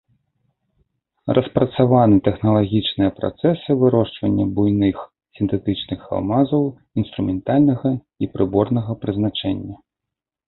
Распрацаваны 1.37 2.15
тэхналагічныя 2.27 3.11
працэсы 3.19 3.75
вырошчвання 3.83 4.45
буйных 4.59 5.03
сінтэтычных 5.39 6.07
алмазаў 6.19 6.63
інструментальнага 7.01 7.91
і 8.25 8.31
прыборнага 8.39 8.91
прызначэння. 9.05 9.75